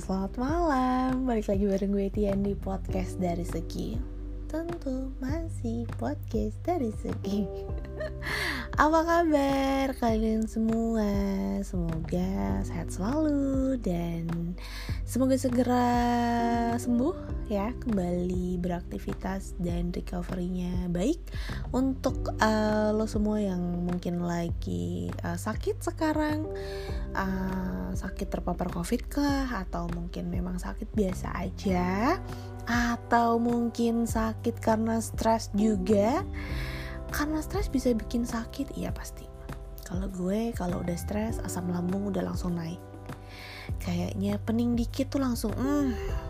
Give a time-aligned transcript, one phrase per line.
[0.00, 1.28] selamat malam.
[1.28, 4.00] Balik lagi bareng gue Tian di podcast dari Segi.
[4.48, 7.44] Tentu masih podcast dari Segi.
[8.80, 11.04] Apa kabar kalian semua?
[11.60, 14.56] Semoga sehat selalu dan
[15.04, 15.92] semoga segera
[16.80, 17.68] sembuh ya.
[17.84, 21.20] Kembali beraktivitas dan recovery-nya baik
[21.70, 26.50] Untuk uh, lo semua yang mungkin lagi uh, sakit sekarang
[27.14, 29.50] uh, Sakit terpapar covid kah?
[29.50, 32.18] Atau mungkin memang sakit biasa aja?
[32.66, 36.22] Atau mungkin sakit karena stres juga?
[37.10, 38.78] Karena stres bisa bikin sakit?
[38.78, 39.26] Iya pasti.
[39.82, 42.78] Kalau gue kalau udah stres asam lambung udah langsung naik.
[43.82, 46.29] Kayaknya pening dikit tuh langsung hmm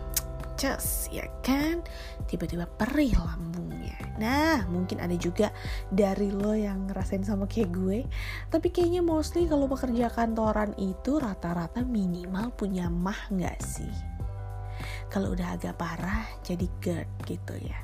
[1.09, 1.81] ya kan?
[2.29, 3.97] Tiba-tiba perih lambungnya.
[4.21, 5.49] Nah mungkin ada juga
[5.89, 7.99] dari lo yang ngerasain sama kayak gue.
[8.53, 13.93] Tapi kayaknya mostly kalau pekerja kantoran itu rata-rata minimal punya mah nggak sih?
[15.11, 17.79] Kalau udah agak parah jadi GERD gitu ya.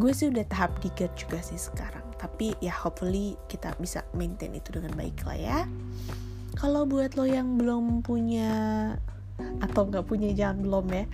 [0.00, 2.06] Gue sih udah tahap di GERD juga sih sekarang.
[2.16, 5.58] Tapi ya hopefully kita bisa maintain itu dengan baik lah ya.
[6.56, 8.50] Kalau buat lo yang belum punya
[9.60, 11.04] atau nggak punya jangan belum ya.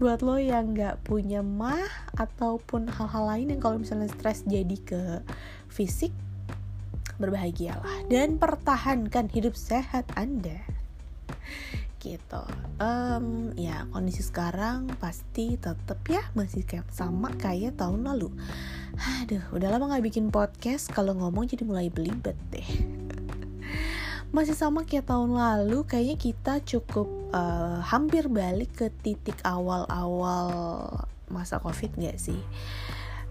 [0.00, 5.02] Buat lo yang nggak punya mah ataupun hal-hal lain yang kalau misalnya stres jadi ke
[5.70, 6.12] fisik
[7.20, 10.64] berbahagialah dan pertahankan hidup sehat anda.
[12.00, 12.42] Gitu.
[12.80, 18.32] Um, ya kondisi sekarang pasti tetap ya masih kayak sama kayak tahun lalu.
[19.20, 22.99] Aduh udah lama nggak bikin podcast kalau ngomong jadi mulai belibet deh
[24.30, 30.50] masih sama kayak tahun lalu kayaknya kita cukup uh, hampir balik ke titik awal-awal
[31.26, 32.38] masa covid nggak sih?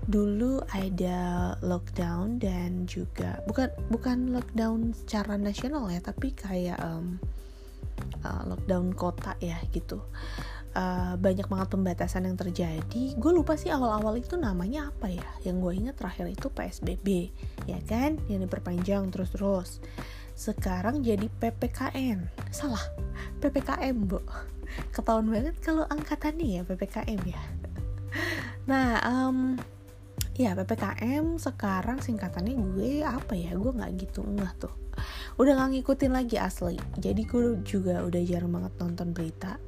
[0.03, 7.15] Dulu ada lockdown dan juga bukan bukan lockdown secara nasional ya tapi kayak um,
[8.27, 10.03] uh, lockdown kota ya gitu.
[10.69, 13.03] Uh, banyak banget pembatasan yang terjadi.
[13.15, 15.25] Gue lupa sih awal-awal itu namanya apa ya.
[15.47, 17.07] Yang gue ingat terakhir itu PSBB
[17.71, 18.19] ya kan?
[18.27, 19.79] Yang diperpanjang terus-terus
[20.39, 22.79] sekarang jadi PPKM salah
[23.43, 24.23] PPKM bu
[24.95, 27.41] ketahuan banget kalau angkatannya ya PPKM ya.
[28.71, 29.59] Nah um,
[30.39, 33.51] ya PPKM sekarang singkatannya gue apa ya?
[33.59, 34.73] Gue nggak gitu enggak tuh.
[35.35, 36.79] Udah gak ngikutin lagi asli.
[36.99, 39.59] Jadi gue juga udah jarang banget nonton berita.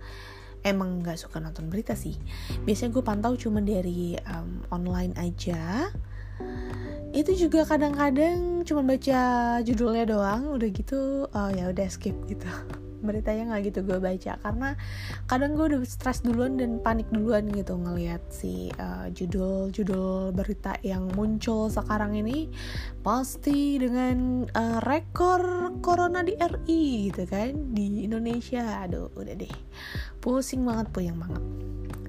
[0.62, 2.16] Emang nggak suka nonton berita sih.
[2.64, 5.92] Biasanya gue pantau cuma dari um, online aja
[7.12, 9.20] itu juga kadang-kadang cuma baca
[9.68, 12.48] judulnya doang udah gitu oh ya udah skip gitu.
[13.02, 14.78] Beritanya nggak gitu gue baca karena
[15.26, 21.10] kadang gue udah stres duluan dan panik duluan gitu ngelihat si uh, judul-judul berita yang
[21.18, 22.48] muncul sekarang ini
[23.02, 28.86] pasti dengan uh, rekor corona di RI gitu kan di Indonesia.
[28.88, 29.56] Aduh udah deh.
[30.22, 31.44] Pusing banget puyeng banget.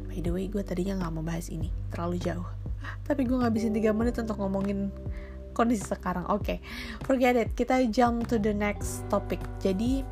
[0.07, 2.62] By the way gue tadinya nggak mau bahas ini terlalu jauh
[3.05, 4.93] tapi gue ngabisin 3 menit untuk ngomongin
[5.53, 6.59] kondisi sekarang oke okay,
[7.05, 10.03] forget it kita jump to the next topic jadi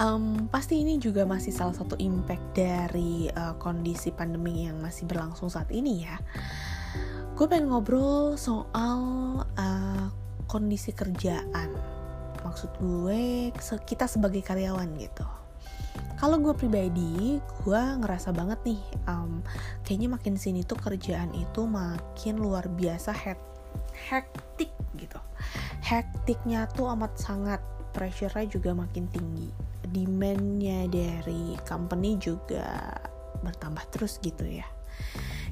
[0.00, 5.48] um, pasti ini juga masih salah satu impact dari uh, kondisi pandemi yang masih berlangsung
[5.48, 6.16] saat ini ya.
[7.36, 9.00] Gue pengen ngobrol soal
[9.44, 10.06] uh,
[10.48, 11.68] kondisi kerjaan.
[12.40, 13.52] Maksud gue
[13.84, 15.26] kita sebagai karyawan gitu.
[16.16, 19.44] Kalau gue pribadi, gue ngerasa banget nih, um,
[19.84, 25.20] kayaknya makin sini tuh kerjaan itu makin luar biasa hektik gitu.
[25.84, 27.60] Hektiknya tuh amat sangat,
[27.92, 29.52] pressure-nya juga makin tinggi.
[29.86, 32.96] Demandnya dari company juga
[33.44, 34.64] bertambah terus gitu ya.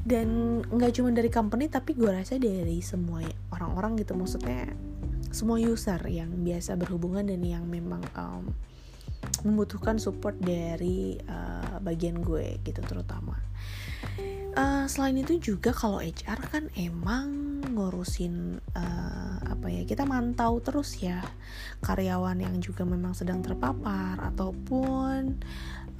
[0.04, 3.20] Dan nggak cuma dari company tapi gue rasa dari semua
[3.52, 4.16] orang-orang gitu.
[4.16, 4.72] Maksudnya
[5.28, 8.48] semua user yang biasa berhubungan dan yang memang um,
[9.44, 13.36] membutuhkan support dari uh, bagian gue gitu terutama
[14.56, 20.98] uh, selain itu juga kalau HR kan emang ngurusin uh, apa ya kita mantau terus
[21.02, 21.20] ya
[21.82, 25.42] karyawan yang juga memang sedang terpapar ataupun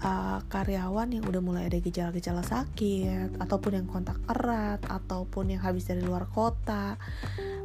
[0.05, 5.89] uh, karyawan yang udah mulai ada gejala-gejala sakit ataupun yang kontak erat ataupun yang habis
[5.89, 6.95] dari luar kota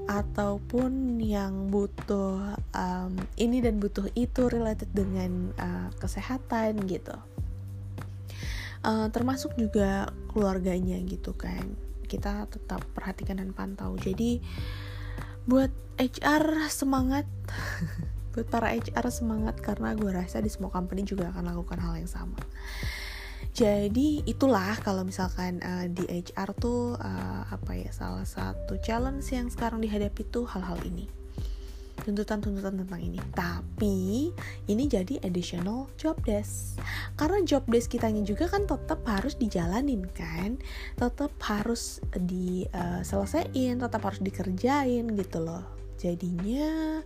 [0.10, 7.14] ataupun yang butuh um, ini dan butuh itu related dengan uh, kesehatan gitu
[8.84, 11.76] uh, termasuk juga keluarganya gitu kan.
[12.10, 13.96] Kita tetap perhatikan dan pantau.
[14.00, 14.42] Jadi
[15.46, 17.26] buat HR semangat.
[18.30, 22.06] Buat para HR semangat karena gue rasa di semua company juga akan lakukan hal yang
[22.08, 22.38] sama.
[23.58, 29.50] Jadi itulah kalau misalkan uh, di HR tuh uh, apa ya salah satu challenge yang
[29.50, 31.10] sekarang dihadapi tuh hal-hal ini
[32.04, 33.20] tuntutan-tuntutan tentang ini.
[33.36, 34.30] Tapi
[34.68, 36.80] ini jadi additional job desk.
[37.20, 40.60] Karena job desk kitanya juga kan tetap harus dijalanin kan?
[40.96, 45.64] Tetap harus diselesaikan uh, tetap harus dikerjain gitu loh.
[46.00, 47.04] Jadinya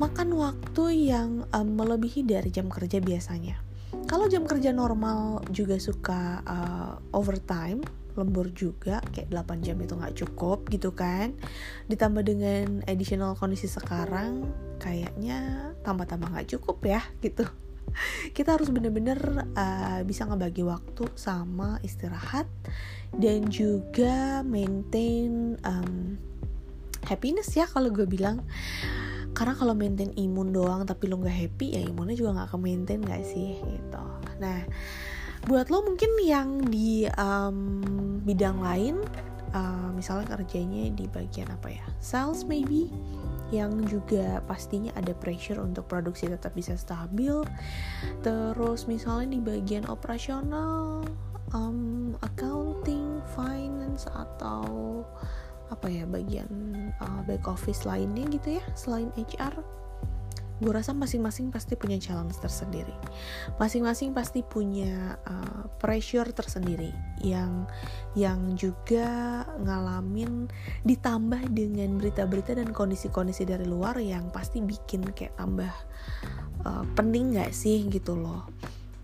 [0.00, 3.60] makan waktu yang um, melebihi dari jam kerja biasanya.
[4.04, 7.80] Kalau jam kerja normal juga suka uh, overtime
[8.14, 11.34] lembur juga kayak 8 jam itu nggak cukup gitu kan.
[11.90, 17.46] Ditambah dengan additional kondisi sekarang kayaknya tambah-tambah nggak cukup ya gitu.
[18.36, 19.18] Kita harus bener-bener
[19.54, 22.48] uh, bisa ngebagi waktu sama istirahat
[23.14, 26.18] dan juga maintain um,
[27.06, 28.42] happiness ya kalau gue bilang.
[29.34, 33.02] Karena kalau maintain imun doang tapi lo nggak happy ya imunnya juga nggak ke maintain
[33.02, 34.04] gak sih gitu.
[34.38, 34.62] Nah
[35.44, 37.82] buat lo mungkin yang di um,
[38.24, 38.96] bidang lain
[39.52, 41.84] uh, misalnya kerjanya di bagian apa ya?
[42.00, 42.88] Sales maybe
[43.52, 47.44] yang juga pastinya ada pressure untuk produksi tetap bisa stabil.
[48.24, 51.04] Terus misalnya di bagian operasional
[51.54, 55.04] um, accounting finance atau
[55.72, 56.48] apa ya bagian
[57.00, 59.54] uh, back office lainnya gitu ya selain HR
[60.62, 62.94] gue rasa masing-masing pasti punya challenge tersendiri.
[63.58, 66.94] Masing-masing pasti punya uh, pressure tersendiri
[67.26, 67.66] yang
[68.14, 70.46] yang juga ngalamin
[70.86, 75.74] ditambah dengan berita-berita dan kondisi-kondisi dari luar yang pasti bikin kayak tambah
[76.62, 78.46] uh, pening gak sih gitu loh.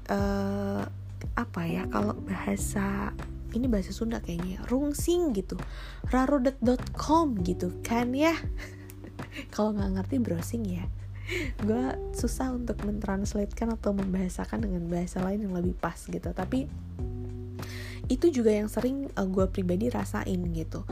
[0.06, 0.86] Uh,
[1.34, 3.14] apa ya kalau bahasa
[3.50, 5.58] ini bahasa Sunda kayaknya rungsing gitu.
[6.14, 8.38] Rarodet.com gitu kan ya.
[9.54, 10.86] Kalau nggak ngerti browsing ya
[11.62, 11.84] gue
[12.16, 16.30] susah untuk mentranslatekan atau membahasakan dengan bahasa lain yang lebih pas gitu.
[16.34, 16.66] Tapi
[18.10, 20.82] itu juga yang sering uh, gue pribadi rasain gitu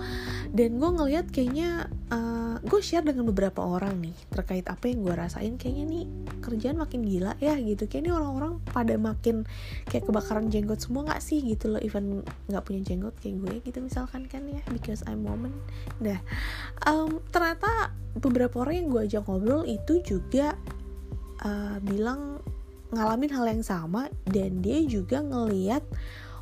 [0.48, 5.14] dan gue ngeliat kayaknya uh, gue share dengan beberapa orang nih terkait apa yang gue
[5.14, 5.54] rasain.
[5.60, 6.04] Kayaknya nih
[6.40, 7.84] kerjaan makin gila ya gitu.
[7.84, 9.44] Kayaknya orang-orang pada makin
[9.86, 11.80] kayak kebakaran jenggot semua nggak sih gitu loh?
[11.84, 15.52] Even nggak punya jenggot kayak gue gitu misalkan kan ya because I'm woman.
[16.00, 16.18] Nah
[16.88, 20.56] um, ternyata beberapa orang yang gue ajak ngobrol itu juga
[21.44, 22.40] uh, bilang
[22.88, 25.84] ngalamin hal yang sama dan dia juga ngeliat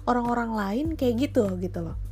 [0.06, 2.05] orang-orang lain kayak gitu gitu loh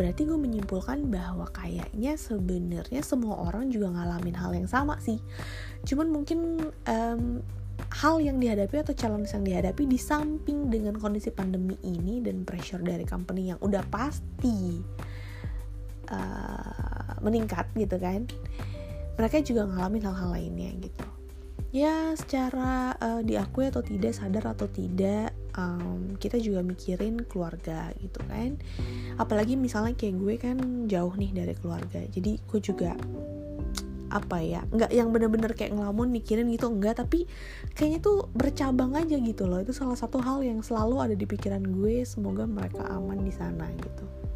[0.00, 5.20] berarti gue menyimpulkan bahwa kayaknya sebenarnya semua orang juga ngalamin hal yang sama sih.
[5.84, 7.44] Cuman mungkin um,
[7.92, 12.80] hal yang dihadapi atau challenge yang dihadapi di samping dengan kondisi pandemi ini dan pressure
[12.80, 14.80] dari company yang udah pasti
[16.08, 18.24] uh, meningkat gitu kan
[19.20, 21.08] mereka juga ngalamin hal-hal lainnya gitu.
[21.76, 28.20] Ya secara uh, diakui atau tidak sadar atau tidak um, kita juga mikirin keluarga gitu
[28.26, 28.58] kan.
[29.16, 32.02] Apalagi misalnya kayak gue kan jauh nih dari keluarga.
[32.10, 32.94] Jadi gue juga
[34.10, 37.30] apa ya nggak yang bener-bener kayak ngelamun mikirin gitu enggak tapi
[37.78, 39.62] kayaknya tuh bercabang aja gitu loh.
[39.62, 42.02] Itu salah satu hal yang selalu ada di pikiran gue.
[42.02, 44.29] Semoga mereka aman di sana gitu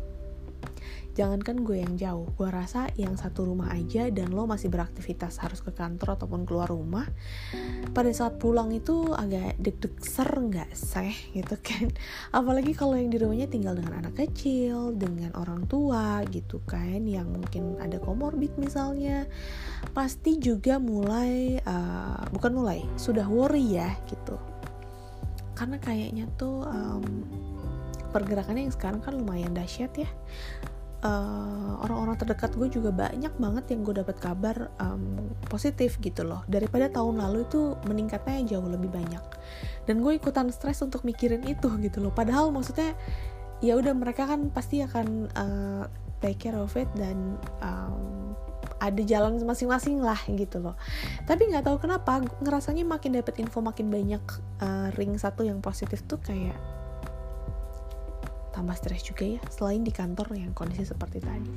[1.14, 5.62] jangankan gue yang jauh gue rasa yang satu rumah aja dan lo masih beraktivitas harus
[5.62, 7.06] ke kantor ataupun keluar rumah
[7.94, 11.94] pada saat pulang itu agak deg-deg ser nggak seh gitu kan.
[12.38, 17.30] Apalagi kalau yang di rumahnya tinggal dengan anak kecil dengan orang tua gitu kan yang
[17.30, 19.30] mungkin ada komorbid misalnya
[19.94, 24.34] pasti juga mulai uh, bukan mulai sudah worry ya gitu.
[25.54, 27.06] Karena kayaknya tuh um,
[28.10, 30.10] pergerakannya yang sekarang kan lumayan dahsyat ya
[31.04, 36.42] eh, orang-orang terdekat gue juga banyak banget yang gue dapat kabar um, positif gitu loh.
[36.48, 39.22] Daripada tahun lalu itu meningkatnya jauh lebih banyak.
[39.84, 42.10] Dan gue ikutan stres untuk mikirin itu gitu loh.
[42.10, 42.96] Padahal maksudnya
[43.60, 45.84] ya udah mereka kan pasti akan uh,
[46.24, 48.32] take care of it dan um,
[48.80, 50.76] ada jalan masing-masing lah gitu loh.
[51.28, 54.24] Tapi nggak tahu kenapa ngerasanya makin dapat info makin banyak
[54.60, 56.56] uh, ring satu yang positif tuh kayak
[58.54, 61.50] tambah stres juga ya selain di kantor yang kondisi seperti tadi.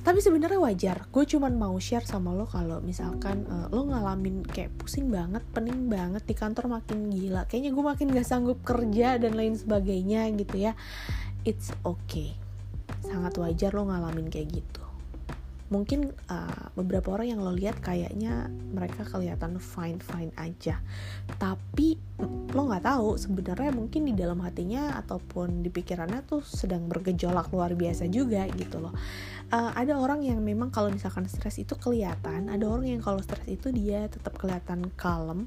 [0.00, 4.72] Tapi sebenarnya wajar gue cuman mau share sama lo kalau misalkan uh, lo ngalamin kayak
[4.80, 9.36] pusing banget pening banget di kantor makin gila kayaknya gue makin gak sanggup kerja dan
[9.36, 10.72] lain sebagainya gitu ya.
[11.44, 12.34] It's okay.
[13.04, 14.89] Sangat wajar lo ngalamin kayak gitu
[15.70, 20.82] mungkin uh, beberapa orang yang lo lihat kayaknya mereka kelihatan fine fine aja.
[21.38, 21.94] Tapi
[22.50, 27.78] lo nggak tahu sebenarnya mungkin di dalam hatinya ataupun di pikirannya tuh sedang bergejolak luar
[27.78, 28.90] biasa juga gitu loh.
[29.54, 33.46] Uh, ada orang yang memang kalau misalkan stres itu kelihatan ada orang yang kalau stres
[33.46, 35.46] itu dia tetap kelihatan kalem.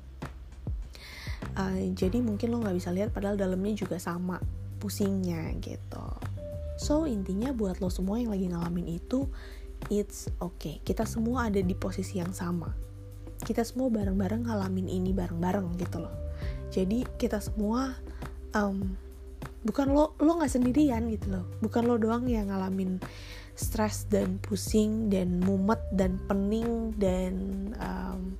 [1.60, 4.40] Uh, jadi mungkin lo nggak bisa lihat padahal dalamnya juga sama
[4.80, 6.08] pusingnya gitu.
[6.80, 9.28] So intinya buat lo semua yang lagi ngalamin itu
[9.90, 10.80] it's okay.
[10.84, 12.72] Kita semua ada di posisi yang sama.
[13.44, 16.16] Kita semua bareng-bareng ngalamin ini bareng-bareng gitu loh.
[16.72, 17.96] Jadi kita semua
[18.56, 18.96] um,
[19.64, 21.46] bukan lo lo nggak sendirian gitu loh.
[21.60, 23.04] Bukan lo doang yang ngalamin
[23.54, 27.34] stres dan pusing dan mumet dan pening dan
[27.78, 28.34] um,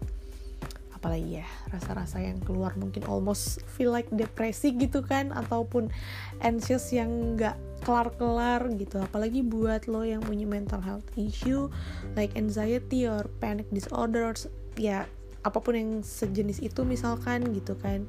[1.04, 5.92] apalagi ya rasa-rasa yang keluar mungkin almost feel like depresi gitu kan ataupun
[6.40, 9.00] anxious yang nggak kelar-kelar gitu.
[9.00, 11.68] Apalagi buat lo yang punya mental health issue
[12.18, 14.48] like anxiety or panic disorders
[14.80, 15.06] ya
[15.44, 18.08] apa pun yang sejenis itu misalkan gitu kan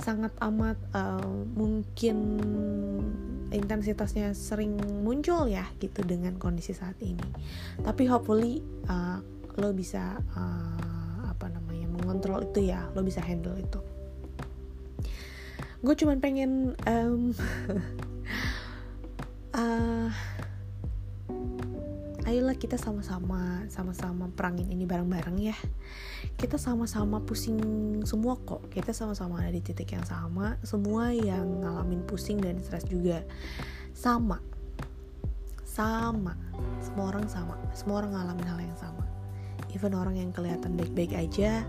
[0.00, 1.20] sangat amat uh,
[1.52, 2.40] mungkin
[3.52, 7.22] intensitasnya sering muncul ya gitu dengan kondisi saat ini.
[7.84, 9.20] Tapi hopefully uh,
[9.60, 13.80] lo bisa uh, apa namanya mengontrol itu ya lo bisa handle itu.
[15.80, 17.32] Gue cuman pengen um,
[19.54, 20.10] uh,
[22.30, 25.56] ayolah kita sama-sama sama-sama perangin ini bareng-bareng ya.
[26.38, 27.58] Kita sama-sama pusing
[28.06, 28.70] semua kok.
[28.70, 30.54] Kita sama-sama ada di titik yang sama.
[30.62, 33.26] Semua yang ngalamin pusing dan stres juga
[33.94, 34.38] sama.
[35.66, 36.38] Sama.
[36.78, 37.54] Semua orang sama.
[37.74, 39.04] Semua orang ngalamin hal yang sama.
[39.74, 41.62] Even orang yang kelihatan baik-baik aja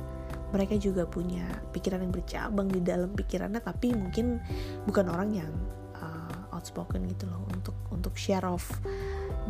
[0.52, 4.44] mereka juga punya pikiran yang bercabang di dalam pikirannya tapi mungkin
[4.84, 5.52] bukan orang yang
[6.62, 8.62] outspoken gitu loh untuk untuk share of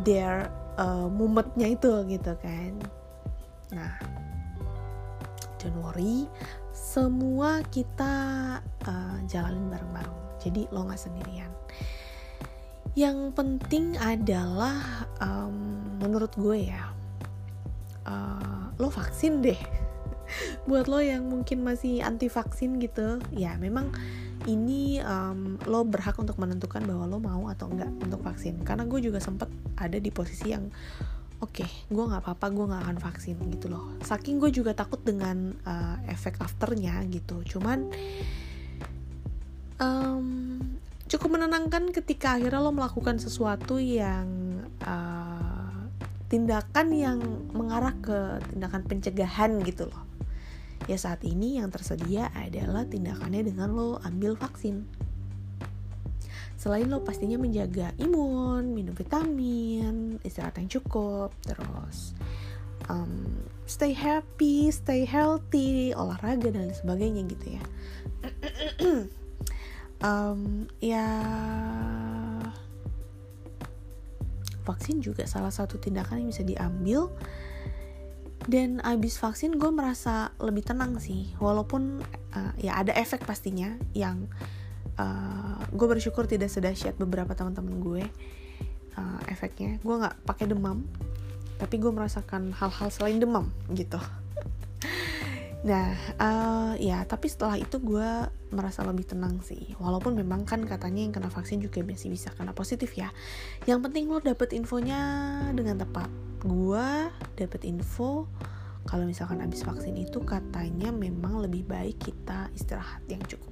[0.00, 0.48] their
[0.80, 2.72] uh, mumetnya itu gitu kan.
[3.76, 4.00] Nah
[5.60, 6.24] don't worry
[6.72, 8.12] semua kita
[8.88, 10.40] uh, jalanin bareng-bareng.
[10.40, 11.52] Jadi lo nggak sendirian.
[12.92, 16.92] Yang penting adalah um, menurut gue ya
[18.08, 19.56] uh, lo vaksin deh.
[20.68, 23.92] Buat lo yang mungkin masih anti vaksin gitu ya memang
[24.46, 28.62] ini um, lo berhak untuk menentukan bahwa lo mau atau enggak untuk vaksin.
[28.66, 30.66] Karena gue juga sempet ada di posisi yang
[31.42, 33.98] oke okay, gue nggak apa-apa gue nggak akan vaksin gitu loh.
[34.02, 37.42] Saking gue juga takut dengan uh, efek afternya gitu.
[37.46, 37.90] Cuman
[39.82, 40.28] um,
[41.06, 44.26] cukup menenangkan ketika akhirnya lo melakukan sesuatu yang
[44.86, 45.62] uh,
[46.32, 47.18] tindakan yang
[47.52, 50.11] mengarah ke tindakan pencegahan gitu loh
[50.90, 54.86] ya saat ini yang tersedia adalah tindakannya dengan lo ambil vaksin
[56.62, 62.14] selain lo pastinya menjaga imun, minum vitamin, istirahat yang cukup, terus
[62.86, 67.64] um, stay happy, stay healthy, olahraga dan sebagainya gitu ya.
[70.06, 71.06] um, ya
[74.62, 77.10] vaksin juga salah satu tindakan yang bisa diambil
[78.50, 81.30] dan abis vaksin gue merasa lebih tenang sih.
[81.38, 82.02] Walaupun
[82.34, 84.26] uh, ya ada efek pastinya yang
[84.98, 88.02] uh, gue bersyukur tidak sedahsyat beberapa teman-teman gue
[88.98, 89.78] uh, efeknya.
[89.82, 90.86] Gue nggak pakai demam
[91.62, 93.94] tapi gue merasakan hal-hal selain demam gitu
[95.62, 99.78] Nah, uh, ya tapi setelah itu gue merasa lebih tenang sih.
[99.78, 103.14] Walaupun memang kan katanya yang kena vaksin juga masih bisa kena positif ya.
[103.70, 104.98] Yang penting lo dapet infonya
[105.54, 106.10] dengan tepat.
[106.42, 108.26] Gue dapet info
[108.90, 113.51] kalau misalkan habis vaksin itu katanya memang lebih baik kita istirahat yang cukup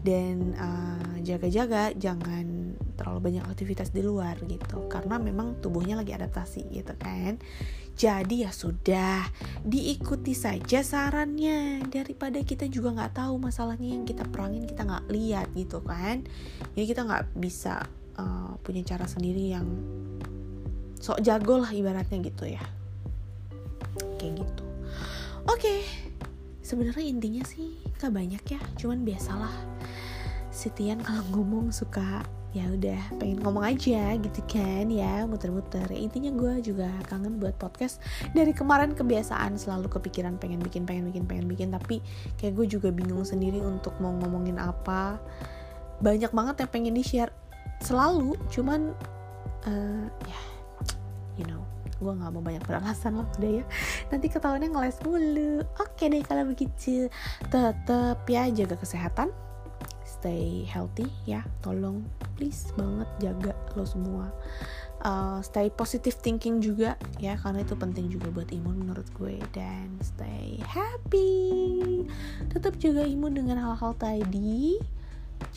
[0.00, 4.88] dan uh, jaga-jaga jangan terlalu banyak aktivitas di luar gitu.
[4.88, 7.36] Karena memang tubuhnya lagi adaptasi gitu kan.
[7.92, 9.28] Jadi ya sudah
[9.62, 11.84] diikuti saja sarannya.
[11.92, 16.24] Daripada kita juga nggak tahu masalahnya yang kita perangin kita nggak lihat gitu kan.
[16.72, 17.84] Jadi kita nggak bisa
[18.16, 19.66] uh, punya cara sendiri yang
[21.02, 22.64] sok jago lah ibaratnya gitu ya.
[24.16, 24.64] Kayak gitu.
[25.42, 25.80] Oke okay.
[26.62, 28.60] sebenarnya intinya sih gak banyak ya.
[28.78, 29.50] Cuman biasalah
[30.52, 32.20] Sitian kalau ngomong suka
[32.52, 35.88] ya udah pengen ngomong aja gitu kan ya muter-muter.
[35.88, 38.04] Ya, intinya gue juga kangen buat podcast.
[38.36, 42.04] Dari kemarin kebiasaan selalu kepikiran pengen bikin pengen bikin pengen bikin tapi
[42.36, 45.16] kayak gue juga bingung sendiri untuk mau ngomongin apa.
[46.04, 47.32] Banyak banget yang pengen di share
[47.80, 48.92] selalu cuman
[49.64, 50.40] uh, ya
[51.40, 51.64] you know
[51.98, 53.64] gue nggak mau banyak beralasan lah udah ya.
[54.12, 55.64] Nanti ketahuannya ngeles mulu.
[55.80, 57.08] Oke deh kalau begitu.
[57.48, 59.32] Tetap ya jaga kesehatan
[60.22, 61.42] stay healthy ya.
[61.66, 62.06] Tolong
[62.38, 64.30] please banget jaga lo semua.
[65.02, 69.42] Uh, stay positive thinking juga ya karena itu penting juga buat imun menurut gue.
[69.50, 72.06] Dan stay happy.
[72.54, 74.78] Tetap jaga imun dengan hal-hal tadi.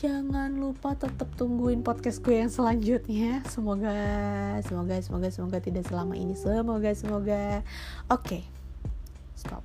[0.02, 3.46] Jangan lupa tetap tungguin podcast gue yang selanjutnya.
[3.46, 3.94] Semoga
[4.66, 6.34] semoga semoga semoga tidak selama ini.
[6.34, 7.62] Semoga semoga.
[8.10, 8.42] Oke.
[8.42, 8.42] Okay.
[9.38, 9.62] stop.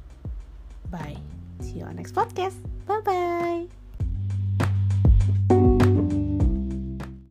[0.93, 1.17] Bye.
[1.65, 2.61] See you on next podcast.
[2.85, 3.80] Bye bye
[5.27, 5.60] you